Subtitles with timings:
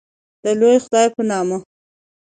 [0.43, 1.57] د لوی خدای په نامه